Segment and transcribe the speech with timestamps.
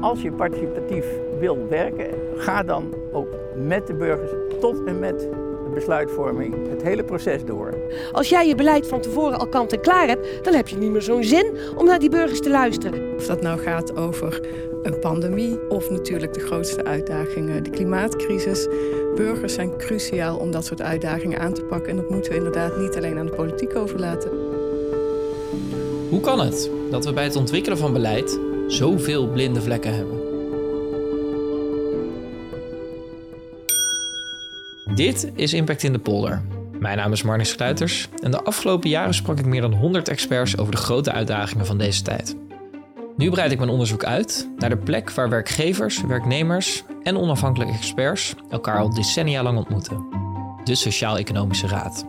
[0.00, 1.06] als je participatief
[1.38, 4.30] wil werken, ga dan ook met de burgers
[4.60, 7.74] tot en met de besluitvorming het hele proces door.
[8.12, 10.90] Als jij je beleid van tevoren al kant en klaar hebt, dan heb je niet
[10.90, 13.14] meer zo'n zin om naar die burgers te luisteren.
[13.16, 14.40] Of dat nou gaat over
[14.82, 18.68] een pandemie of natuurlijk de grootste uitdagingen, de klimaatcrisis.
[19.14, 22.76] Burgers zijn cruciaal om dat soort uitdagingen aan te pakken en dat moeten we inderdaad
[22.76, 24.30] niet alleen aan de politiek overlaten.
[26.10, 28.38] Hoe kan het dat we bij het ontwikkelen van beleid
[28.70, 30.18] zoveel blinde vlekken hebben?
[34.94, 36.42] Dit is Impact in de Polder.
[36.78, 40.58] Mijn naam is Marnix Kluiters en de afgelopen jaren sprak ik meer dan 100 experts
[40.58, 42.36] over de grote uitdagingen van deze tijd.
[43.16, 48.34] Nu breid ik mijn onderzoek uit naar de plek waar werkgevers, werknemers en onafhankelijke experts
[48.50, 50.06] elkaar al decennia lang ontmoeten.
[50.64, 52.06] De Sociaal-Economische Raad.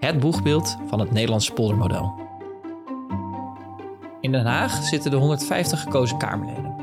[0.00, 2.23] Het boegbeeld van het Nederlandse poldermodel.
[4.24, 6.74] In Den Haag zitten de 150 gekozen Kamerleden.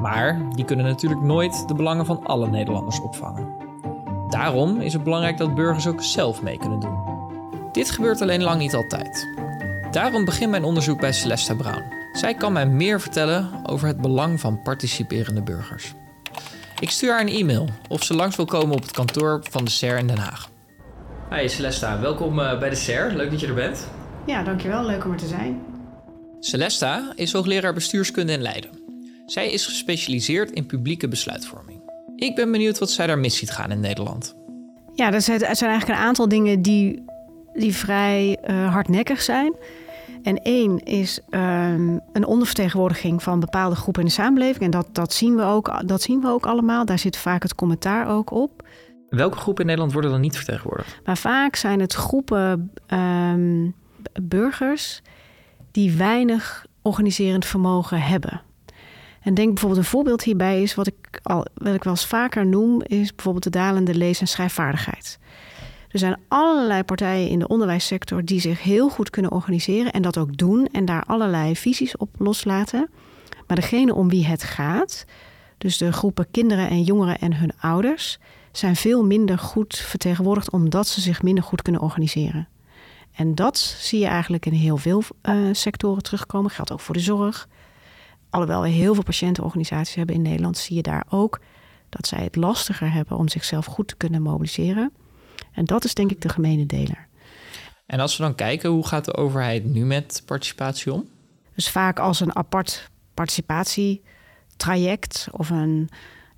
[0.00, 3.48] Maar die kunnen natuurlijk nooit de belangen van alle Nederlanders opvangen.
[4.28, 6.98] Daarom is het belangrijk dat burgers ook zelf mee kunnen doen.
[7.72, 9.28] Dit gebeurt alleen lang niet altijd.
[9.90, 11.84] Daarom begint mijn onderzoek bij Celesta Brown.
[12.12, 15.94] Zij kan mij meer vertellen over het belang van participerende burgers.
[16.80, 19.70] Ik stuur haar een e-mail of ze langs wil komen op het kantoor van de
[19.70, 20.48] SER in Den Haag.
[21.30, 23.12] Hi Celesta, welkom eh, bij de SER.
[23.14, 23.88] Leuk dat je er bent.
[24.26, 24.84] Ja, dankjewel.
[24.84, 25.69] Leuk om er te zijn.
[26.40, 28.70] Celesta is hoogleraar bestuurskunde in Leiden.
[29.26, 31.80] Zij is gespecialiseerd in publieke besluitvorming.
[32.16, 34.34] Ik ben benieuwd wat zij daar mis ziet gaan in Nederland.
[34.94, 37.04] Ja, er zijn, er zijn eigenlijk een aantal dingen die,
[37.52, 39.54] die vrij uh, hardnekkig zijn.
[40.22, 44.64] En één is um, een ondervertegenwoordiging van bepaalde groepen in de samenleving.
[44.64, 46.84] En dat, dat, zien we ook, dat zien we ook allemaal.
[46.84, 48.68] Daar zit vaak het commentaar ook op.
[49.08, 51.00] Welke groepen in Nederland worden dan niet vertegenwoordigd?
[51.04, 53.74] Maar vaak zijn het groepen um,
[54.22, 55.02] burgers
[55.70, 58.42] die weinig organiserend vermogen hebben.
[59.20, 62.46] En denk bijvoorbeeld een voorbeeld hierbij is wat ik, al, wat ik wel eens vaker
[62.46, 65.18] noem, is bijvoorbeeld de dalende lees- en schrijfvaardigheid.
[65.90, 70.18] Er zijn allerlei partijen in de onderwijssector die zich heel goed kunnen organiseren en dat
[70.18, 72.90] ook doen en daar allerlei visies op loslaten.
[73.46, 75.04] Maar degene om wie het gaat,
[75.58, 78.18] dus de groepen kinderen en jongeren en hun ouders,
[78.52, 82.48] zijn veel minder goed vertegenwoordigd omdat ze zich minder goed kunnen organiseren.
[83.20, 86.50] En dat zie je eigenlijk in heel veel uh, sectoren terugkomen.
[86.50, 87.48] Geldt ook voor de zorg.
[88.30, 91.40] Alhoewel we heel veel patiëntenorganisaties hebben in Nederland, zie je daar ook
[91.88, 94.92] dat zij het lastiger hebben om zichzelf goed te kunnen mobiliseren.
[95.52, 97.08] En dat is denk ik de gemene deler.
[97.86, 101.08] En als we dan kijken, hoe gaat de overheid nu met participatie om?
[101.54, 105.88] Dus vaak als een apart participatietraject of een,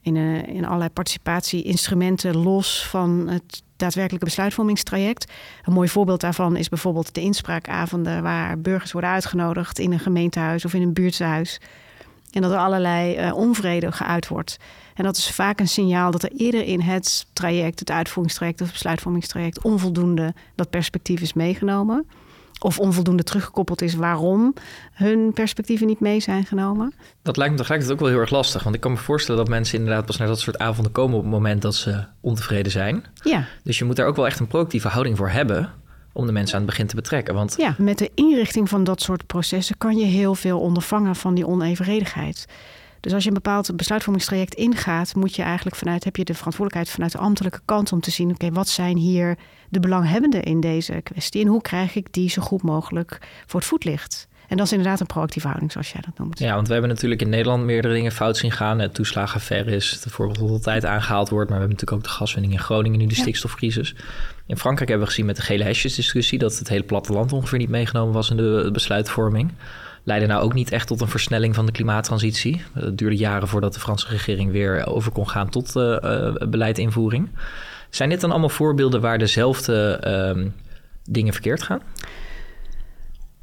[0.00, 5.32] in, een, in allerlei participatieinstrumenten los van het daadwerkelijke besluitvormingstraject.
[5.64, 10.64] Een mooi voorbeeld daarvan is bijvoorbeeld de inspraakavonden waar burgers worden uitgenodigd in een gemeentehuis
[10.64, 11.60] of in een buurthuis.
[12.30, 14.56] En dat er allerlei uh, onvrede geuit wordt.
[14.94, 18.72] En dat is vaak een signaal dat er eerder in het traject, het uitvoeringstraject of
[18.72, 22.06] besluitvormingstraject, onvoldoende dat perspectief is meegenomen.
[22.64, 24.54] Of onvoldoende teruggekoppeld is waarom
[24.92, 26.94] hun perspectieven niet mee zijn genomen.
[27.22, 28.62] Dat lijkt me tegelijkertijd ook wel heel erg lastig.
[28.62, 31.22] Want ik kan me voorstellen dat mensen inderdaad pas naar dat soort avonden komen op
[31.22, 33.04] het moment dat ze ontevreden zijn.
[33.22, 33.44] Ja.
[33.64, 35.72] Dus je moet daar ook wel echt een proactieve houding voor hebben
[36.12, 37.34] om de mensen aan het begin te betrekken.
[37.34, 37.54] Want...
[37.58, 41.46] Ja, met de inrichting van dat soort processen kan je heel veel ondervangen van die
[41.46, 42.46] onevenredigheid.
[43.02, 46.94] Dus als je een bepaald besluitvormingstraject ingaat, moet je eigenlijk vanuit, heb je de verantwoordelijkheid
[46.94, 51.00] vanuit de ambtelijke kant om te zien, oké, wat zijn hier de belanghebbenden in deze
[51.02, 54.28] kwestie en hoe krijg ik die zo goed mogelijk voor het voetlicht?
[54.48, 56.38] En dat is inderdaad een proactieve houding, zoals jij dat noemt.
[56.38, 58.78] Ja, want we hebben natuurlijk in Nederland meerdere dingen fout zien gaan.
[58.78, 61.50] Het toeslagenaffaire is het voorbeeld dat altijd aangehaald wordt.
[61.50, 63.20] Maar we hebben natuurlijk ook de gaswinning in Groningen, nu de ja.
[63.20, 63.94] stikstofcrisis.
[64.46, 66.38] In Frankrijk hebben we gezien met de gele hesjes discussie...
[66.38, 69.52] dat het hele platteland ongeveer niet meegenomen was in de besluitvorming.
[70.04, 72.62] Leidde nou ook niet echt tot een versnelling van de klimaattransitie.
[72.72, 77.28] Het duurde jaren voordat de Franse regering weer over kon gaan tot uh, uh, beleidinvoering.
[77.90, 80.00] Zijn dit dan allemaal voorbeelden waar dezelfde
[80.36, 80.44] uh,
[81.04, 81.80] dingen verkeerd gaan?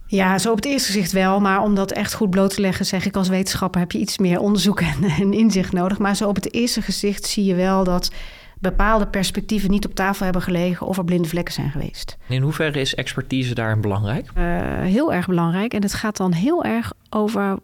[0.07, 1.39] Ja, zo op het eerste gezicht wel.
[1.39, 4.17] Maar om dat echt goed bloot te leggen, zeg ik als wetenschapper, heb je iets
[4.17, 5.97] meer onderzoek en inzicht nodig.
[5.97, 8.11] Maar zo op het eerste gezicht zie je wel dat
[8.59, 12.17] bepaalde perspectieven niet op tafel hebben gelegen of er blinde vlekken zijn geweest.
[12.27, 14.31] In hoeverre is expertise daar belangrijk?
[14.37, 14.43] Uh,
[14.81, 15.73] heel erg belangrijk.
[15.73, 17.57] En het gaat dan heel erg over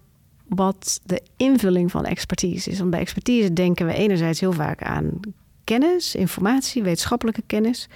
[0.48, 2.80] wat de invulling van expertise is.
[2.80, 5.20] Want bij expertise denken we enerzijds heel vaak aan
[5.64, 7.88] kennis, informatie, wetenschappelijke kennis.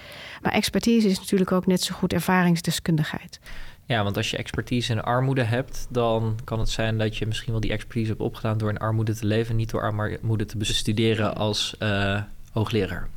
[0.42, 3.40] Maar expertise is natuurlijk ook net zo goed ervaringsdeskundigheid.
[3.86, 7.52] Ja, want als je expertise in armoede hebt, dan kan het zijn dat je misschien
[7.52, 11.36] wel die expertise hebt opgedaan door in armoede te leven, niet door armoede te bestuderen
[11.36, 12.20] als uh,
[12.50, 13.08] hoogleraar.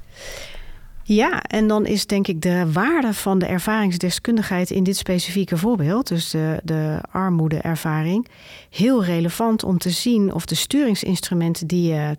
[1.05, 6.07] Ja, en dan is denk ik de waarde van de ervaringsdeskundigheid in dit specifieke voorbeeld,
[6.07, 8.27] dus de, de armoedeervaring,
[8.69, 12.17] heel relevant om te zien of de sturingsinstrumenten die je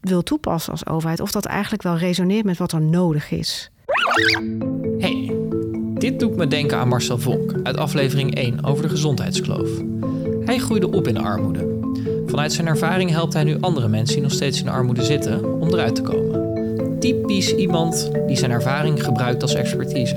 [0.00, 3.70] wil toepassen als overheid, of dat eigenlijk wel resoneert met wat er nodig is.
[4.98, 5.36] Hey,
[5.94, 9.70] dit doet me denken aan Marcel Vonk uit aflevering 1 over de gezondheidskloof.
[10.44, 11.80] Hij groeide op in armoede.
[12.26, 15.68] Vanuit zijn ervaring helpt hij nu andere mensen die nog steeds in armoede zitten om
[15.68, 16.41] eruit te komen.
[17.02, 20.14] Typisch iemand die zijn ervaring gebruikt als expertise.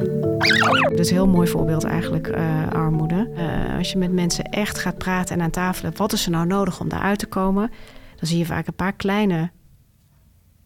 [0.90, 3.30] Dat is een heel mooi voorbeeld eigenlijk, uh, armoede.
[3.38, 6.32] Uh, als je met mensen echt gaat praten en aan tafel hebt, wat is er
[6.32, 7.72] nou nodig om daaruit te komen?
[8.16, 9.52] Dan zie je vaak een paar kleine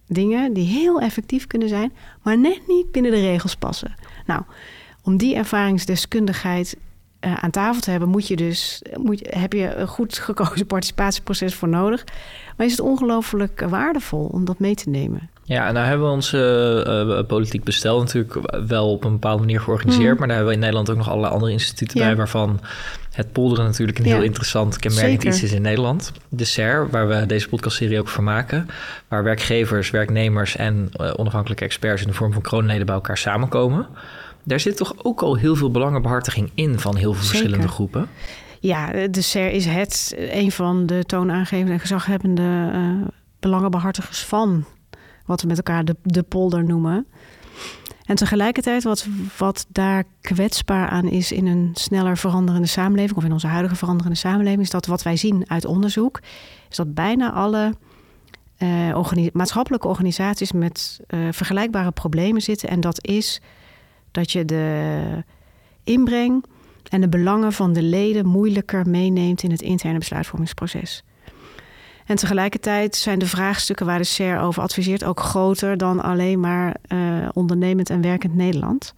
[0.08, 1.94] dingen die heel effectief kunnen zijn,
[2.24, 3.96] maar net niet binnen de regels passen.
[4.26, 4.42] Nou,
[5.04, 6.78] om die ervaringsdeskundigheid
[7.26, 11.56] uh, aan tafel te hebben, moet je dus, moet, heb je een goed gekozen participatieproces
[11.56, 12.06] voor nodig.
[12.58, 15.30] Maar is het ongelooflijk waardevol om dat mee te nemen.
[15.50, 19.62] Ja, en daar hebben we ons uh, politiek bestel natuurlijk wel op een bepaalde manier
[19.62, 20.14] georganiseerd.
[20.14, 20.18] Mm.
[20.18, 22.06] Maar daar hebben we in Nederland ook nog allerlei andere instituten ja.
[22.06, 22.60] bij, waarvan
[23.12, 26.12] het polderen natuurlijk een heel interessant kenmerkend iets is in Nederland.
[26.30, 28.68] De SER, waar we deze podcastserie ook voor maken.
[29.08, 33.88] Waar werkgevers, werknemers en uh, onafhankelijke experts in de vorm van kroonleden bij elkaar samenkomen.
[34.44, 37.38] Daar zit toch ook al heel veel belangenbehartiging in van heel veel Zeker.
[37.38, 38.10] verschillende groepen.
[38.60, 43.08] Ja, de SER is het een van de toonaangevende en gezaghebbende uh,
[43.40, 44.66] belangenbehartigers van
[45.30, 47.08] wat we met elkaar de, de polder noemen.
[48.06, 53.32] En tegelijkertijd, wat, wat daar kwetsbaar aan is in een sneller veranderende samenleving, of in
[53.32, 56.20] onze huidige veranderende samenleving, is dat wat wij zien uit onderzoek,
[56.70, 57.74] is dat bijna alle
[58.94, 62.70] organi maatschappelijke organisaties met uh, vergelijkbare problemen zitten.
[62.70, 63.42] En dat is
[64.12, 65.24] dat je de
[65.84, 66.46] inbreng
[66.90, 71.04] en de belangen van de leden moeilijker meeneemt in het interne besluitvormingsproces.
[72.10, 76.76] En tegelijkertijd zijn de vraagstukken waar de SER over adviseert ook groter dan alleen maar
[76.88, 78.94] uh, ondernemend en werkend Nederland.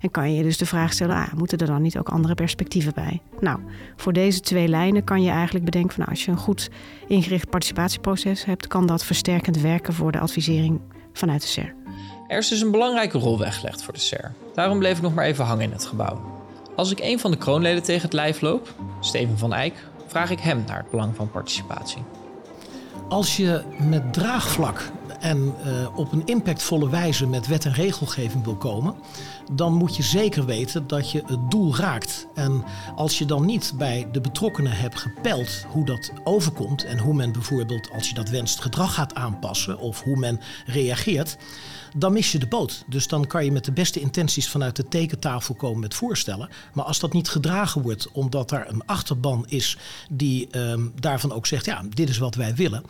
[0.00, 2.94] En kan je dus de vraag stellen: ah, moeten er dan niet ook andere perspectieven
[2.94, 3.20] bij?
[3.40, 3.58] Nou,
[3.96, 6.70] voor deze twee lijnen kan je eigenlijk bedenken: van, nou, als je een goed
[7.08, 10.80] ingericht participatieproces hebt, kan dat versterkend werken voor de advisering
[11.12, 11.74] vanuit de SER.
[12.28, 14.32] Er is dus een belangrijke rol weggelegd voor de SER.
[14.54, 16.20] Daarom bleef ik nog maar even hangen in het gebouw.
[16.76, 19.74] Als ik een van de kroonleden tegen het lijf loop, Steven van Eyck,
[20.06, 22.02] vraag ik hem naar het belang van participatie.
[23.14, 28.56] Als je met draagvlak en uh, op een impactvolle wijze met wet en regelgeving wil
[28.56, 28.94] komen,
[29.52, 32.26] dan moet je zeker weten dat je het doel raakt.
[32.34, 32.64] En
[32.94, 37.32] als je dan niet bij de betrokkenen hebt gepeld hoe dat overkomt en hoe men
[37.32, 41.36] bijvoorbeeld, als je dat wenst, gedrag gaat aanpassen of hoe men reageert,
[41.96, 42.84] dan mis je de boot.
[42.86, 46.48] Dus dan kan je met de beste intenties vanuit de tekentafel komen met voorstellen.
[46.72, 49.76] Maar als dat niet gedragen wordt, omdat daar een achterban is
[50.10, 52.84] die um, daarvan ook zegt: ja, dit is wat wij willen,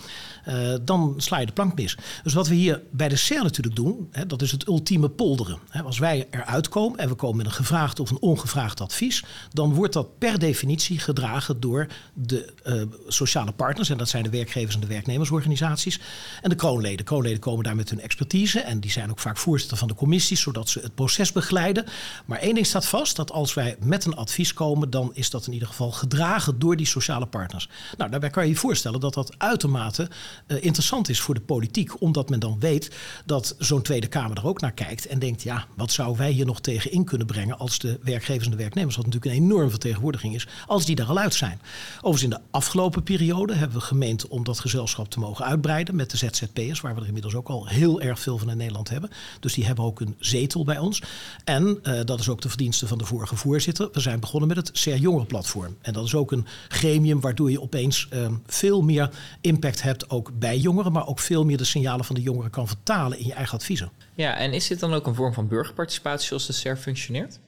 [0.49, 1.97] uh, dan sla je de plank mis.
[2.23, 5.59] Dus wat we hier bij de CER natuurlijk doen, hè, dat is het ultieme polderen.
[5.69, 9.25] Hè, als wij eruit komen en we komen met een gevraagd of een ongevraagd advies,
[9.53, 13.91] dan wordt dat per definitie gedragen door de uh, sociale partners.
[13.91, 16.01] En dat zijn de werkgevers en de werknemersorganisaties.
[16.43, 17.05] En de kroonleden.
[17.05, 20.41] Kroonleden komen daar met hun expertise en die zijn ook vaak voorzitter van de commissies,
[20.41, 21.87] zodat ze het proces begeleiden.
[22.25, 25.47] Maar één ding staat vast, dat als wij met een advies komen, dan is dat
[25.47, 27.69] in ieder geval gedragen door die sociale partners.
[27.97, 30.09] Nou, daarbij kan je je voorstellen dat dat uitermate
[30.47, 32.91] uh, interessant is voor de politiek, omdat men dan weet
[33.25, 36.47] dat zo'n Tweede Kamer er ook naar kijkt en denkt, ja, wat zouden wij hier
[36.47, 39.71] nog tegen in kunnen brengen als de werkgevers en de werknemers, wat natuurlijk een enorme
[39.71, 41.61] vertegenwoordiging is, als die er al uit zijn.
[41.97, 46.11] Overigens in de afgelopen periode hebben we gemeend om dat gezelschap te mogen uitbreiden met
[46.11, 49.11] de ZZP'ers, waar we er inmiddels ook al heel erg veel van in Nederland hebben.
[49.41, 51.03] Dus die hebben ook een zetel bij ons.
[51.45, 53.89] En uh, dat is ook de verdienste van de vorige voorzitter.
[53.93, 55.77] We zijn begonnen met het CR Jongerenplatform.
[55.81, 59.11] En dat is ook een gremium waardoor je opeens uh, veel meer
[59.41, 62.69] impact hebt, ook bij jongeren, maar ook veel meer de signalen van de jongeren kan
[62.69, 63.91] vertalen in je eigen adviezen.
[64.15, 67.39] Ja, en is dit dan ook een vorm van burgerparticipatie zoals de CER functioneert?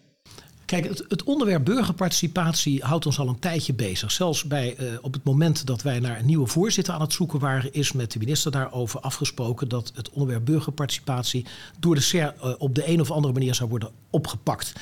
[0.66, 4.12] Kijk, het, onderwerp burgerparticipatie houdt ons al een tijdje bezig.
[4.12, 7.38] Zelfs bij, uh, op het moment dat wij naar een nieuwe voorzitter aan het zoeken
[7.38, 11.46] waren, is met de minister daarover afgesproken dat het onderwerp burgerparticipatie
[11.78, 14.72] door de SER uh, op de een of andere manier zou worden opgepakt.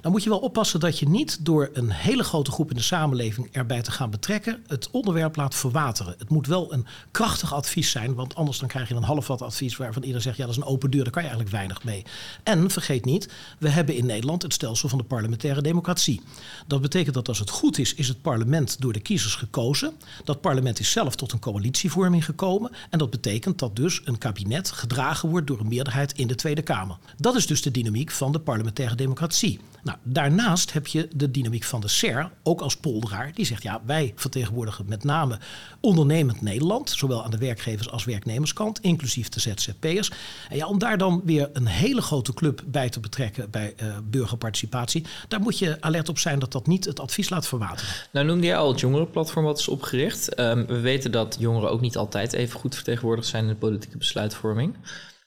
[0.00, 2.82] Dan moet je wel oppassen dat je niet door een hele grote groep in de
[2.82, 6.14] samenleving erbij te gaan betrekken, het onderwerp laat verwateren.
[6.18, 9.42] Het moet wel een krachtig advies zijn, want anders dan krijg je een half wat
[9.42, 11.84] advies waarvan iedereen zegt, ja dat is een open deur, daar kan je eigenlijk weinig
[11.84, 12.04] mee.
[12.42, 16.20] En vergeet niet, we hebben in Nederland het stelsel van de parlement parlementaire democratie.
[16.66, 19.92] Dat betekent dat als het goed is, is het parlement door de kiezers gekozen.
[20.24, 22.70] Dat parlement is zelf tot een coalitievorming gekomen.
[22.90, 26.62] En dat betekent dat dus een kabinet gedragen wordt door een meerderheid in de Tweede
[26.62, 26.96] Kamer.
[27.16, 29.60] Dat is dus de dynamiek van de parlementaire democratie.
[29.84, 33.82] Nou, daarnaast heb je de dynamiek van de SER, ook als polderaar, die zegt ja,
[33.86, 35.38] wij vertegenwoordigen met name
[35.80, 40.10] ondernemend Nederland, zowel aan de werkgevers als werknemerskant, inclusief de ZZP'ers.
[40.48, 43.96] En ja, om daar dan weer een hele grote club bij te betrekken bij uh,
[44.04, 47.94] burgerparticipatie, daar moet je alert op zijn dat dat niet het advies laat verwateren.
[48.12, 50.40] Nou noemde jij al het jongerenplatform wat is opgericht.
[50.40, 53.96] Um, we weten dat jongeren ook niet altijd even goed vertegenwoordigd zijn in de politieke
[53.96, 54.76] besluitvorming.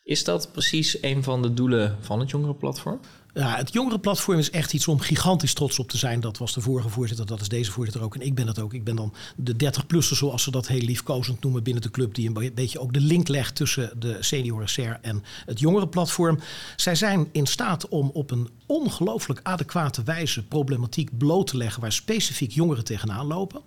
[0.03, 2.99] Is dat precies een van de doelen van het jongerenplatform?
[3.37, 6.19] Ja, het jongerenplatform is echt iets om gigantisch trots op te zijn.
[6.19, 8.15] Dat was de vorige voorzitter, dat is deze voorzitter ook.
[8.15, 8.73] En ik ben dat ook.
[8.73, 12.15] Ik ben dan de 30-plusser, zoals ze dat heel liefkozend noemen binnen de club.
[12.15, 16.39] Die een beetje ook de link legt tussen de senioren SER en het jongerenplatform.
[16.75, 21.91] Zij zijn in staat om op een ongelooflijk adequate wijze problematiek bloot te leggen waar
[21.91, 23.61] specifiek jongeren tegenaan lopen.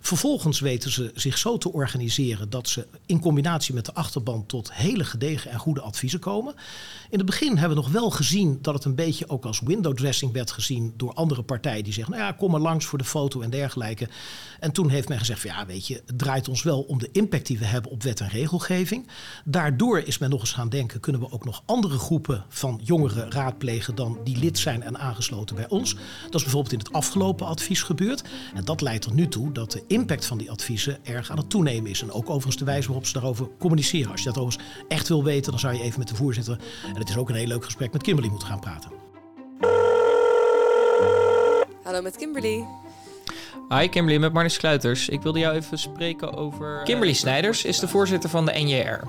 [0.00, 4.72] Vervolgens weten ze zich zo te organiseren dat ze in combinatie met de achterban tot
[4.72, 6.54] hele gedegen en goede adviezen komen.
[7.10, 9.96] In het begin hebben we nog wel gezien dat het een beetje ook als window
[9.96, 13.04] dressing werd gezien door andere partijen die zeggen, nou ja, kom maar langs voor de
[13.04, 14.08] foto en dergelijke.
[14.60, 17.08] En toen heeft men gezegd van ja, weet je, het draait ons wel om de
[17.12, 19.08] impact die we hebben op wet en regelgeving.
[19.44, 23.30] Daardoor is men nog eens gaan denken, kunnen we ook nog andere groepen van jongeren
[23.30, 25.94] raadplegen dan die lid zijn en aangesloten bij ons.
[26.24, 28.24] Dat is bijvoorbeeld in het afgelopen advies gebeurd.
[28.54, 31.50] En dat leidt er nu toe dat de impact van die adviezen erg aan het
[31.50, 32.02] toenemen is.
[32.02, 34.10] En ook overigens de wijze waarop ze daarover communiceren.
[34.10, 36.58] Als je dat overigens echt wil weten, dan zou je even met de voorzitter.
[36.86, 38.99] En het is ook een heel leuk gesprek met Kimberly moeten gaan praten.
[41.90, 42.66] Hallo met Kimberly.
[43.68, 45.08] Hi Kimberly, met Marnix Kluiters.
[45.08, 46.80] Ik wilde jou even spreken over...
[46.84, 49.06] Kimberly Snijders is de voorzitter van de NJR,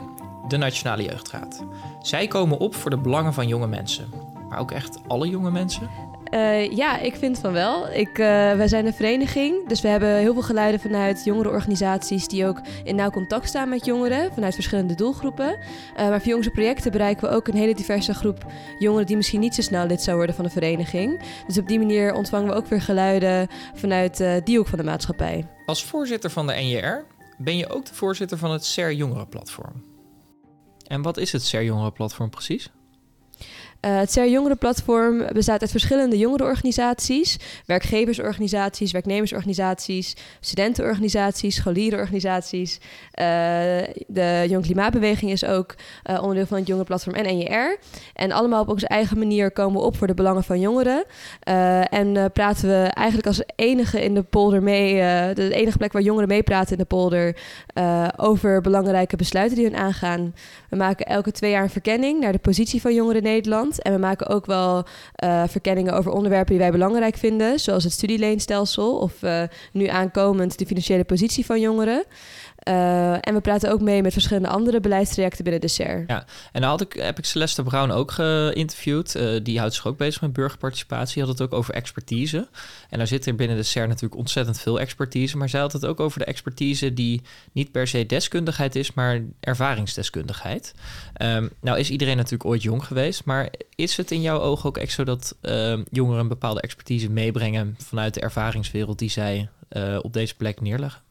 [0.47, 1.63] de Nationale Jeugdraad.
[2.01, 4.30] Zij komen op voor de belangen van jonge mensen.
[4.51, 5.89] Maar ook echt alle jonge mensen?
[6.33, 7.91] Uh, ja, ik vind van wel.
[7.91, 12.45] Ik, uh, wij zijn een vereniging, dus we hebben heel veel geluiden vanuit jongerenorganisaties die
[12.45, 15.57] ook in nauw contact staan met jongeren, vanuit verschillende doelgroepen.
[15.57, 18.45] Uh, maar voor jongste projecten bereiken we ook een hele diverse groep
[18.79, 21.21] jongeren die misschien niet zo snel lid zou worden van een vereniging.
[21.47, 25.47] Dus op die manier ontvangen we ook weer geluiden vanuit die hoek van de maatschappij.
[25.65, 27.05] Als voorzitter van de NJR
[27.37, 29.83] ben je ook de voorzitter van het SER Jongerenplatform.
[30.87, 32.71] En wat is het SER Jongerenplatform precies?
[33.85, 42.77] Uh, het CER Jongerenplatform bestaat uit verschillende jongerenorganisaties, werkgeversorganisaties, werknemersorganisaties, studentenorganisaties, scholierenorganisaties.
[42.77, 42.83] Uh,
[44.07, 45.75] de Jong Klimaatbeweging is ook
[46.09, 47.77] uh, onderdeel van het Jongerenplatform en NJR.
[48.13, 51.03] En allemaal op onze eigen manier komen we op voor de belangen van jongeren.
[51.89, 54.93] en praten we eigenlijk als enige in de polder mee,
[55.33, 57.35] de enige plek waar jongeren meepraten in de polder,
[58.17, 60.35] over belangrijke besluiten die hun aangaan.
[60.69, 63.70] We maken elke twee jaar een verkenning naar de positie van jongeren Nederland.
[63.79, 64.83] En we maken ook wel
[65.23, 70.59] uh, verkenningen over onderwerpen die wij belangrijk vinden, zoals het studieleenstelsel of uh, nu aankomend
[70.59, 72.03] de financiële positie van jongeren.
[72.67, 76.03] Uh, en we praten ook mee met verschillende andere beleidstrajecten binnen de SER.
[76.07, 79.15] Ja, en dan had ik, heb ik Celeste Brown ook geïnterviewd.
[79.15, 81.21] Uh, die houdt zich ook bezig met burgerparticipatie.
[81.21, 82.47] Had het ook over expertise.
[82.89, 85.37] En daar zit er binnen de SER natuurlijk ontzettend veel expertise.
[85.37, 89.21] Maar zij had het ook over de expertise die niet per se deskundigheid is, maar
[89.39, 90.73] ervaringsdeskundigheid.
[91.21, 93.25] Um, nou is iedereen natuurlijk ooit jong geweest.
[93.25, 97.09] Maar is het in jouw ogen ook echt zo dat uh, jongeren een bepaalde expertise
[97.09, 101.01] meebrengen vanuit de ervaringswereld die zij uh, op deze plek neerleggen?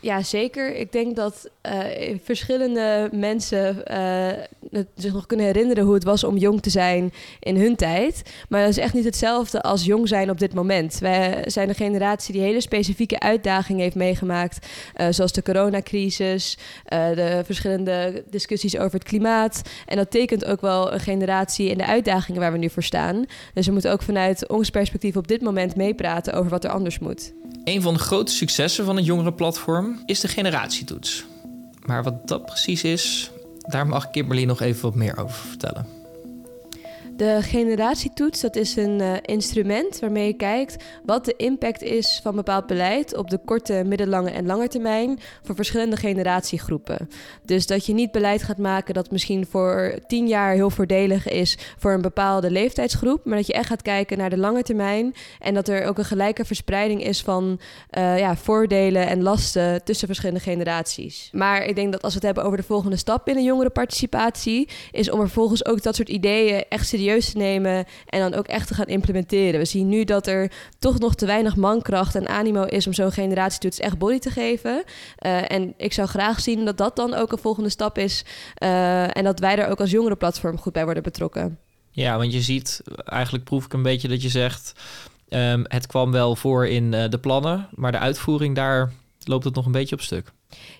[0.00, 0.76] Ja, zeker.
[0.76, 6.36] Ik denk dat uh, verschillende mensen uh, zich nog kunnen herinneren hoe het was om
[6.36, 8.22] jong te zijn in hun tijd.
[8.48, 10.98] Maar dat is echt niet hetzelfde als jong zijn op dit moment.
[10.98, 14.66] Wij zijn een generatie die hele specifieke uitdagingen heeft meegemaakt.
[14.96, 19.62] Uh, zoals de coronacrisis, de verschillende discussies over het klimaat.
[19.86, 23.24] En dat tekent ook wel een generatie en de uitdagingen waar we nu voor staan.
[23.54, 26.98] Dus we moeten ook vanuit ons perspectief op dit moment meepraten over wat er anders
[26.98, 27.32] moet.
[27.64, 31.24] Een van de grote successen van het jongerenplatform is de generatietoets.
[31.90, 33.30] Maar wat dat precies is,
[33.66, 35.99] daar mag Kimberly nog even wat meer over vertellen.
[37.20, 42.36] De generatietoets, dat is een uh, instrument waarmee je kijkt wat de impact is van
[42.36, 47.08] bepaald beleid op de korte, middellange en lange termijn voor verschillende generatiegroepen.
[47.44, 51.58] Dus dat je niet beleid gaat maken dat misschien voor tien jaar heel voordelig is
[51.78, 55.54] voor een bepaalde leeftijdsgroep, maar dat je echt gaat kijken naar de lange termijn en
[55.54, 57.60] dat er ook een gelijke verspreiding is van
[57.98, 61.28] uh, ja, voordelen en lasten tussen verschillende generaties.
[61.32, 64.68] Maar ik denk dat als we het hebben over de volgende stap in een jongerenparticipatie,
[64.90, 68.46] is om er volgens ook dat soort ideeën echt serieus te nemen en dan ook
[68.46, 69.60] echt te gaan implementeren.
[69.60, 73.12] We zien nu dat er toch nog te weinig mankracht en animo is om zo'n
[73.12, 74.84] generatietoets echt body te geven.
[75.26, 78.24] Uh, en ik zou graag zien dat dat dan ook een volgende stap is
[78.62, 81.58] uh, en dat wij er ook als jongerenplatform goed bij worden betrokken.
[81.90, 84.72] Ja, want je ziet, eigenlijk proef ik een beetje dat je zegt...
[85.32, 88.92] Um, het kwam wel voor in uh, de plannen, maar de uitvoering, daar
[89.24, 90.32] loopt het nog een beetje op stuk.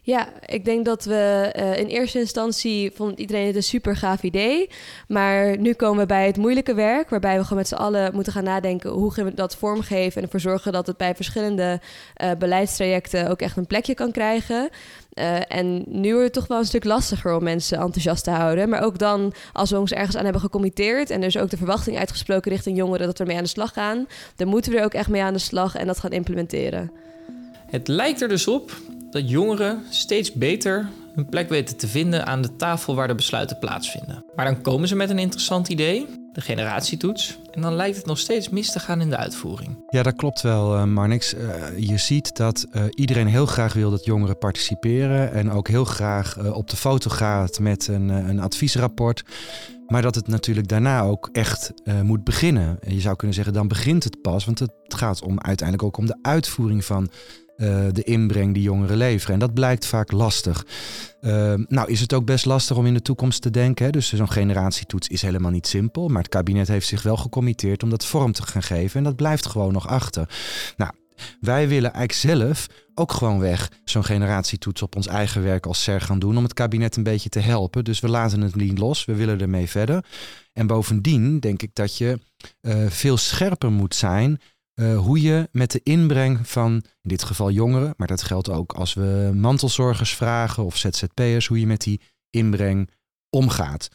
[0.03, 4.23] Ja, ik denk dat we uh, in eerste instantie vond iedereen het een super gaaf
[4.23, 4.71] idee.
[5.09, 8.33] Maar nu komen we bij het moeilijke werk, waarbij we gewoon met z'n allen moeten
[8.33, 11.81] gaan nadenken hoe gaan we dat vormgeven en ervoor zorgen dat het bij verschillende
[12.23, 14.69] uh, beleidstrajecten ook echt een plekje kan krijgen.
[15.15, 18.69] Uh, en nu wordt het toch wel een stuk lastiger om mensen enthousiast te houden.
[18.69, 21.99] Maar ook dan, als we ons ergens aan hebben gecommitteerd en dus ook de verwachting
[21.99, 24.95] uitgesproken richting jongeren dat we ermee aan de slag gaan, dan moeten we er ook
[24.95, 26.91] echt mee aan de slag en dat gaan implementeren.
[27.67, 28.73] Het lijkt er dus op
[29.11, 33.59] dat jongeren steeds beter hun plek weten te vinden aan de tafel waar de besluiten
[33.59, 34.25] plaatsvinden.
[34.35, 38.19] Maar dan komen ze met een interessant idee, de generatietoets, en dan lijkt het nog
[38.19, 39.85] steeds mis te gaan in de uitvoering.
[39.89, 41.35] Ja, dat klopt wel, uh, Marnix.
[41.35, 45.85] Uh, je ziet dat uh, iedereen heel graag wil dat jongeren participeren en ook heel
[45.85, 49.23] graag op de foto gaat met een, een adviesrapport.
[49.87, 52.79] Maar dat het natuurlijk daarna ook echt moet beginnen.
[52.87, 56.07] Je zou kunnen zeggen, dan begint het pas, want het gaat om uiteindelijk ook om
[56.07, 57.11] de uitvoering van
[57.61, 59.35] uh, de inbreng die jongeren leveren.
[59.35, 60.67] En dat blijkt vaak lastig.
[61.21, 63.85] Uh, nou is het ook best lastig om in de toekomst te denken.
[63.85, 63.91] Hè?
[63.91, 66.09] Dus zo'n generatietoets is helemaal niet simpel.
[66.09, 68.99] Maar het kabinet heeft zich wel gecommitteerd om dat vorm te gaan geven.
[68.99, 70.29] En dat blijft gewoon nog achter.
[70.77, 70.93] Nou,
[71.41, 76.01] wij willen eigenlijk zelf ook gewoon weg zo'n generatietoets op ons eigen werk als SER
[76.01, 77.85] gaan doen om het kabinet een beetje te helpen.
[77.85, 80.05] Dus we laten het niet los, we willen ermee verder.
[80.53, 82.19] En bovendien denk ik dat je
[82.63, 84.41] uh, veel scherper moet zijn
[84.81, 88.73] uh, hoe je met de inbreng van, in dit geval jongeren, maar dat geldt ook
[88.73, 92.91] als we mantelzorgers vragen of ZZP'ers, hoe je met die inbreng
[93.31, 93.89] omgaat.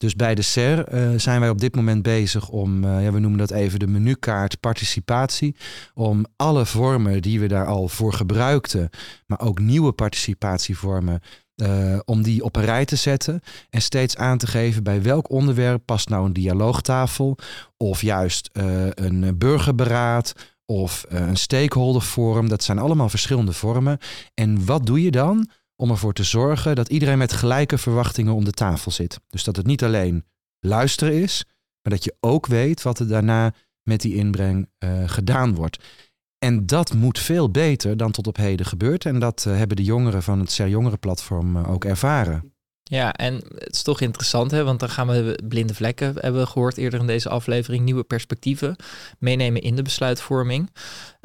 [0.00, 3.18] Dus bij de SER uh, zijn wij op dit moment bezig om, uh, ja, we
[3.18, 5.56] noemen dat even de menukaart participatie,
[5.94, 8.90] om alle vormen die we daar al voor gebruikten,
[9.26, 11.20] maar ook nieuwe participatievormen
[11.56, 13.40] uh, om die op een rij te zetten
[13.70, 17.38] en steeds aan te geven bij welk onderwerp past nou een dialoogtafel
[17.76, 18.50] of juist
[18.94, 20.34] een burgerberaad
[20.66, 22.48] of een stakeholderforum.
[22.48, 23.98] Dat zijn allemaal verschillende vormen.
[24.34, 25.48] En wat doe je dan
[25.80, 29.20] om ervoor te zorgen dat iedereen met gelijke verwachtingen om de tafel zit?
[29.28, 30.24] Dus dat het niet alleen
[30.60, 31.44] luisteren is,
[31.82, 34.68] maar dat je ook weet wat er daarna met die inbreng
[35.06, 35.78] gedaan wordt.
[36.44, 39.04] En dat moet veel beter dan tot op heden gebeurt.
[39.04, 42.54] En dat uh, hebben de jongeren van het Ser Jongerenplatform uh, ook ervaren.
[42.82, 44.64] Ja, en het is toch interessant, hè?
[44.64, 48.76] want dan gaan we blinde vlekken, hebben we gehoord eerder in deze aflevering, nieuwe perspectieven
[49.18, 50.70] meenemen in de besluitvorming.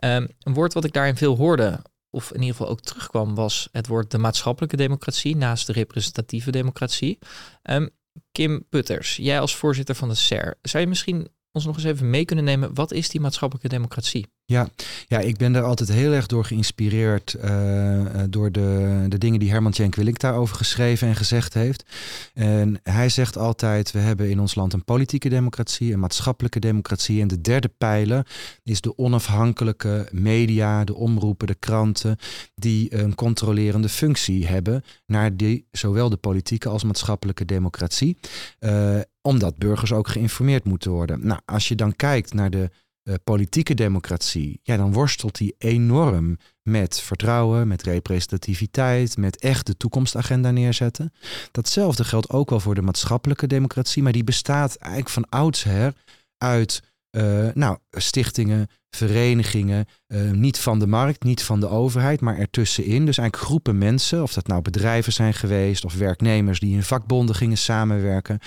[0.03, 1.79] Um, een woord wat ik daarin veel hoorde,
[2.15, 6.51] of in ieder geval ook terugkwam, was het woord de maatschappelijke democratie naast de representatieve
[6.51, 7.19] democratie.
[7.63, 7.89] Um,
[8.31, 12.09] Kim Putters, jij als voorzitter van de SER, zou je misschien ons nog eens even
[12.09, 14.27] mee kunnen nemen, wat is die maatschappelijke democratie?
[14.47, 14.67] Ja,
[15.07, 19.49] ja, ik ben daar altijd heel erg door geïnspireerd uh, door de, de dingen die
[19.49, 21.85] Herman Tjenk Willink daarover geschreven en gezegd heeft.
[22.33, 27.21] En hij zegt altijd, we hebben in ons land een politieke democratie, een maatschappelijke democratie.
[27.21, 28.27] En de derde pijler
[28.63, 32.17] is de onafhankelijke media, de omroepen, de kranten,
[32.55, 38.17] die een controlerende functie hebben naar die, zowel de politieke als maatschappelijke democratie.
[38.59, 41.27] Uh, omdat burgers ook geïnformeerd moeten worden.
[41.27, 42.69] Nou, als je dan kijkt naar de
[43.03, 49.77] uh, politieke democratie, ja, dan worstelt die enorm met vertrouwen, met representativiteit, met echt de
[49.77, 51.13] toekomstagenda neerzetten.
[51.51, 55.93] Datzelfde geldt ook wel voor de maatschappelijke democratie, maar die bestaat eigenlijk van oudsher
[56.37, 62.37] uit uh, nou, stichtingen, verenigingen, uh, niet van de markt, niet van de overheid, maar
[62.37, 63.05] ertussenin.
[63.05, 67.35] Dus eigenlijk groepen mensen, of dat nou bedrijven zijn geweest of werknemers die in vakbonden
[67.35, 68.39] gingen samenwerken.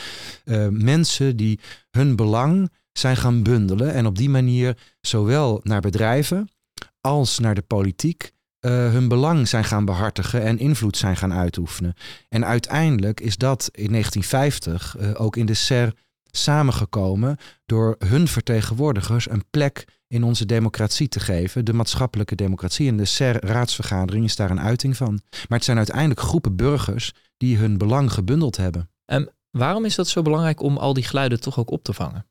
[0.45, 6.49] Uh, mensen die hun belang zijn gaan bundelen en op die manier zowel naar bedrijven
[7.01, 11.95] als naar de politiek uh, hun belang zijn gaan behartigen en invloed zijn gaan uitoefenen.
[12.29, 15.93] En uiteindelijk is dat in 1950 uh, ook in de SER
[16.31, 17.37] samengekomen
[17.67, 22.89] door hun vertegenwoordigers een plek in onze democratie te geven, de maatschappelijke democratie.
[22.89, 25.21] En de SER-raadsvergadering is daar een uiting van.
[25.31, 28.91] Maar het zijn uiteindelijk groepen burgers die hun belang gebundeld hebben.
[29.05, 32.27] En waarom is dat zo belangrijk om al die geluiden toch ook op te vangen?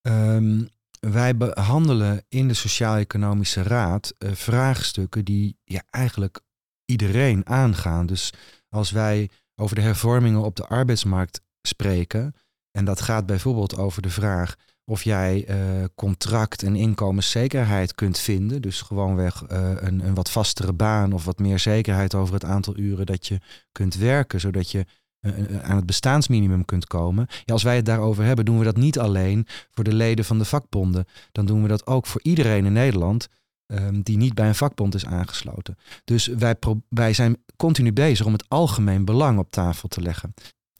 [0.00, 0.68] Um,
[1.00, 6.40] wij behandelen in de Sociaal-Economische Raad uh, vraagstukken die ja, eigenlijk
[6.84, 8.06] iedereen aangaan.
[8.06, 8.32] Dus
[8.68, 12.34] als wij over de hervormingen op de arbeidsmarkt spreken,
[12.76, 18.62] en dat gaat bijvoorbeeld over de vraag of jij uh, contract en inkomenszekerheid kunt vinden.
[18.62, 22.76] Dus gewoonweg uh, een, een wat vastere baan of wat meer zekerheid over het aantal
[22.76, 23.40] uren dat je
[23.72, 24.86] kunt werken, zodat je
[25.20, 27.26] uh, aan het bestaansminimum kunt komen.
[27.44, 30.38] Ja, als wij het daarover hebben, doen we dat niet alleen voor de leden van
[30.38, 31.04] de vakbonden.
[31.32, 33.28] Dan doen we dat ook voor iedereen in Nederland
[33.66, 35.78] um, die niet bij een vakbond is aangesloten.
[36.04, 36.56] Dus wij,
[36.88, 40.34] wij zijn continu bezig om het algemeen belang op tafel te leggen.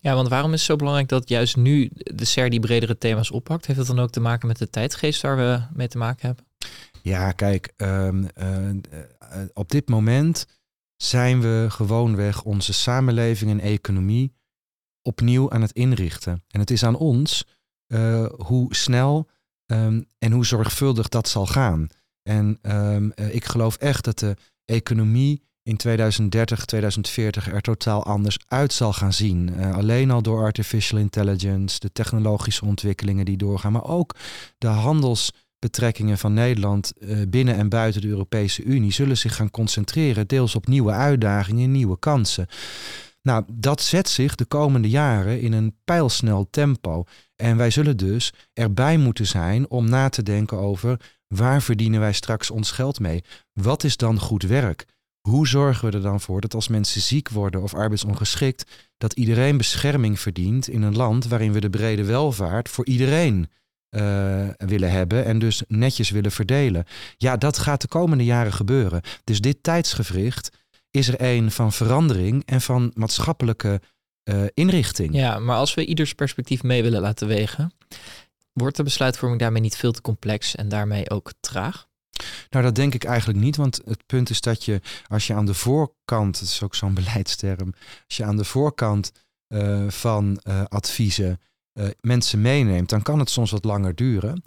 [0.04, 3.30] Ja, want waarom is het zo belangrijk dat juist nu de SER die bredere thema's
[3.30, 3.66] oppakt?
[3.66, 6.46] Heeft dat dan ook te maken met de tijdgeest waar we mee te maken hebben?
[7.02, 8.78] Ja, kijk, ehm, eh, eh,
[9.52, 10.46] op dit moment
[10.96, 14.34] zijn we gewoonweg onze samenleving en economie
[15.02, 16.44] opnieuw aan het inrichten.
[16.48, 17.46] En het is aan ons
[17.88, 19.30] uh, hoe snel
[19.66, 21.86] ehm, en hoe zorgvuldig dat zal gaan.
[22.22, 28.72] En ehm, ik geloof echt dat de economie in 2030, 2040 er totaal anders uit
[28.72, 29.50] zal gaan zien.
[29.56, 34.14] Uh, alleen al door artificial intelligence, de technologische ontwikkelingen die doorgaan, maar ook
[34.58, 40.26] de handelsbetrekkingen van Nederland uh, binnen en buiten de Europese Unie zullen zich gaan concentreren,
[40.26, 42.46] deels op nieuwe uitdagingen, nieuwe kansen.
[43.22, 47.04] Nou, dat zet zich de komende jaren in een pijlsnel tempo.
[47.36, 52.12] En wij zullen dus erbij moeten zijn om na te denken over waar verdienen wij
[52.12, 53.24] straks ons geld mee?
[53.52, 54.86] Wat is dan goed werk?
[55.28, 59.56] Hoe zorgen we er dan voor dat als mensen ziek worden of arbeidsongeschikt, dat iedereen
[59.56, 63.50] bescherming verdient in een land waarin we de brede welvaart voor iedereen
[63.90, 66.84] uh, willen hebben en dus netjes willen verdelen?
[67.16, 69.00] Ja, dat gaat de komende jaren gebeuren.
[69.24, 70.50] Dus dit tijdsgevricht
[70.90, 73.80] is er een van verandering en van maatschappelijke
[74.24, 75.14] uh, inrichting.
[75.14, 77.72] Ja, maar als we ieders perspectief mee willen laten wegen,
[78.52, 81.86] wordt de besluitvorming daarmee niet veel te complex en daarmee ook traag?
[82.50, 83.56] Nou, dat denk ik eigenlijk niet.
[83.56, 86.94] Want het punt is dat je, als je aan de voorkant, dat is ook zo'n
[87.04, 87.72] beleidsterm,
[88.06, 89.12] als je aan de voorkant
[89.48, 91.40] uh, van uh, adviezen
[91.72, 94.42] uh, mensen meeneemt, dan kan het soms wat langer duren.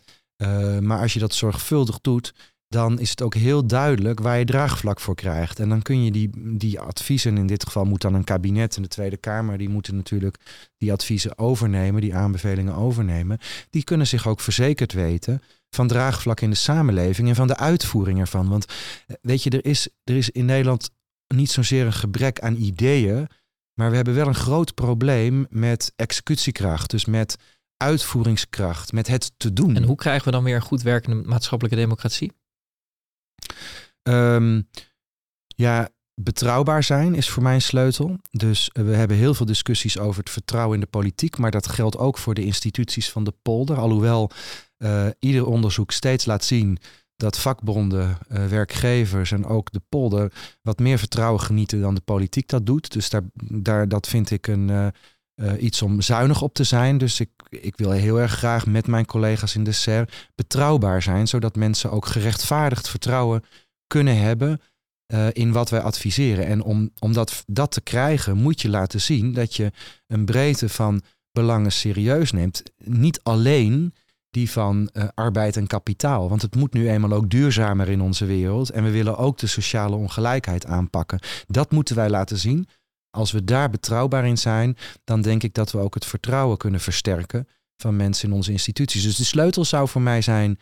[0.82, 2.34] maar als je dat zorgvuldig doet,
[2.70, 5.60] dan is het ook heel duidelijk waar je draagvlak voor krijgt.
[5.60, 8.82] En dan kun je die, die adviezen, in dit geval moet dan een kabinet en
[8.82, 10.38] de Tweede Kamer, die moeten natuurlijk
[10.78, 13.40] die adviezen overnemen, die aanbevelingen overnemen.
[13.70, 18.20] Die kunnen zich ook verzekerd weten van draagvlak in de samenleving en van de uitvoering
[18.20, 18.50] ervan.
[18.50, 18.66] Want
[19.08, 20.90] eh, weet je, er is, er is in Nederland
[21.28, 23.28] niet zozeer een gebrek aan ideeën,
[23.74, 26.90] maar we hebben wel een groot probleem met executiekracht.
[26.90, 27.36] Dus met
[27.78, 29.76] uitvoeringskracht, met het te doen.
[29.76, 32.32] En hoe krijgen we dan weer een goed werkende maatschappelijke democratie?
[34.04, 34.70] Um,
[35.48, 35.90] ja,
[36.22, 38.18] betrouwbaar zijn is voor mij een sleutel.
[38.32, 41.68] Dus eh, we hebben heel veel discussies over het vertrouwen in de politiek, maar dat
[41.68, 43.78] geldt ook voor de instituties van de polder.
[43.78, 44.32] Alhoewel
[45.20, 46.80] ieder onderzoek steeds laat zien
[47.18, 52.50] dat vakbonden, uh, werkgevers en ook de polder wat meer vertrouwen genieten dan de politiek
[52.50, 52.92] dat doet.
[52.92, 54.88] Dus daar, daar, dat vind ik een, uh,
[55.60, 56.98] iets om zuinig op te zijn.
[56.98, 61.28] Dus ik, ik wil heel erg graag met mijn collega's in de SER betrouwbaar zijn,
[61.28, 63.44] zodat mensen ook gerechtvaardigd vertrouwen
[63.88, 64.62] kunnen hebben
[65.32, 66.46] in wat wij adviseren.
[66.46, 69.72] En om, om dat, dat te krijgen, moet je laten zien dat je
[70.08, 72.64] een breedte van belangen serieus neemt.
[72.78, 73.94] Niet alleen
[74.38, 76.30] die van uh, arbeid en kapitaal.
[76.30, 78.70] Want het moet nu eenmaal ook duurzamer in onze wereld.
[78.70, 81.20] En we willen ook de sociale ongelijkheid aanpakken.
[81.48, 82.68] Dat moeten wij laten zien.
[83.10, 86.80] Als we daar betrouwbaar in zijn, dan denk ik dat we ook het vertrouwen kunnen
[86.80, 87.48] versterken
[87.78, 89.04] van mensen in onze instituties.
[89.04, 90.60] Dus de sleutel zou voor mij zijn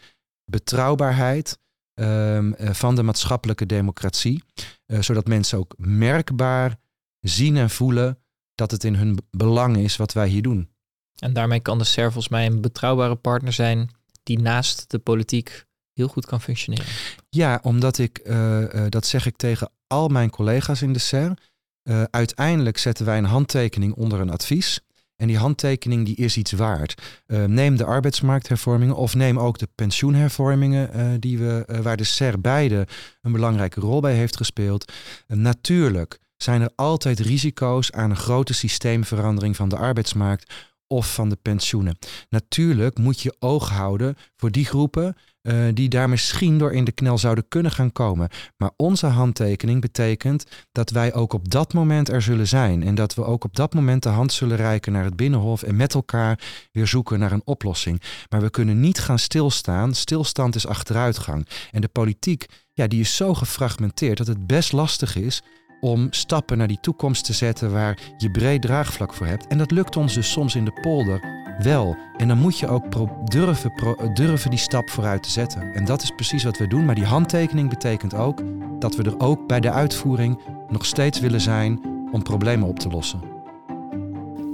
[0.51, 1.59] betrouwbaarheid
[1.93, 4.43] um, uh, van de maatschappelijke democratie.
[4.87, 6.77] Uh, zodat mensen ook merkbaar
[7.19, 8.19] zien en voelen
[8.53, 10.69] dat het in hun belang is wat wij hier doen.
[11.19, 13.89] En daarmee kan de SER volgens mij een betrouwbare partner zijn
[14.23, 16.85] die naast de politiek heel goed kan functioneren.
[17.29, 21.37] Ja, omdat ik, uh, uh, dat zeg ik tegen al mijn collega's in de SER.
[21.83, 24.79] Uh, uiteindelijk zetten wij een handtekening onder een advies.
[25.15, 27.21] En die handtekening die is iets waard.
[27.27, 32.87] neem de arbeidsmarkthervormingen of neem ook de pensioenhervormingen die we, waar de SER beide
[33.21, 34.91] een belangrijke rol bij heeft gespeeld.
[35.27, 40.53] natuurlijk zijn er altijd risico's aan een grote systeemverandering van de arbeidsmarkt
[40.87, 41.97] of van de pensioenen.
[42.29, 46.91] Natuurlijk moet je oog houden voor die groepen uh, die daar misschien door in de
[46.91, 48.29] knel zouden kunnen gaan komen.
[48.57, 52.83] Maar onze handtekening betekent dat wij ook op dat moment er zullen zijn.
[52.83, 55.75] En dat we ook op dat moment de hand zullen reiken naar het Binnenhof en
[55.75, 56.39] met elkaar
[56.71, 58.01] weer zoeken naar een oplossing.
[58.29, 59.93] Maar we kunnen niet gaan stilstaan.
[59.93, 61.47] Stilstand is achteruitgang.
[61.71, 65.41] En de politiek, ja, die is zo gefragmenteerd dat het best lastig is
[65.81, 69.47] om stappen naar die toekomst te zetten waar je breed draagvlak voor hebt.
[69.47, 71.97] En dat lukt ons dus soms in de polder wel.
[72.17, 72.83] En dan moet je ook
[73.29, 73.71] durven,
[74.13, 75.73] durven die stap vooruit te zetten.
[75.73, 76.85] En dat is precies wat we doen.
[76.85, 78.41] Maar die handtekening betekent ook
[78.79, 81.79] dat we er ook bij de uitvoering nog steeds willen zijn
[82.11, 83.33] om problemen op te lossen.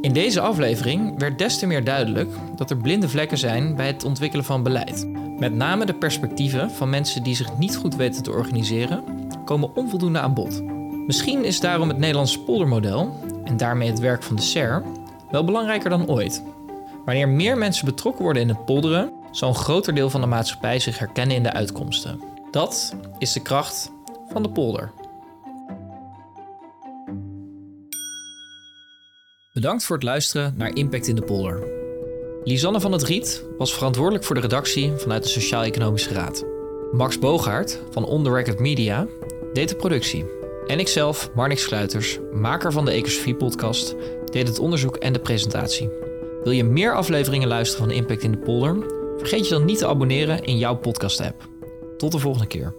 [0.02, 4.04] In deze aflevering werd des te meer duidelijk dat er blinde vlekken zijn bij het
[4.04, 5.08] ontwikkelen van beleid.
[5.38, 9.04] Met name de perspectieven van mensen die zich niet goed weten te organiseren,
[9.46, 10.81] komen onvoldoende aan bod.
[11.06, 14.84] Misschien is daarom het Nederlands poldermodel, en daarmee het werk van de SER,
[15.32, 16.44] wel belangrijker dan ooit.
[17.06, 20.80] Wanneer meer mensen betrokken worden in het polderen, zal een groter deel van de maatschappij
[20.80, 22.20] zich herkennen in de uitkomsten.
[22.52, 23.92] Dat is de kracht
[24.30, 24.92] van de polder.
[29.54, 31.64] Bedankt voor het luisteren naar Impact in de Polder.
[32.44, 36.46] Lisanne van het Riet was verantwoordelijk voor de redactie vanuit de Sociaal-Economische Raad.
[36.92, 39.08] Max Boogaard van On The Record Media
[39.54, 40.41] deed de productie.
[40.72, 45.90] En ikzelf, Marnix Sluiters, maker van de Ecosofie-podcast, deed het onderzoek en de presentatie.
[46.44, 48.78] Wil je meer afleveringen luisteren van Impact in de Polder?
[49.18, 51.50] Vergeet je dan niet te abonneren in jouw podcast-app.
[51.98, 52.74] Tot de volgende keer.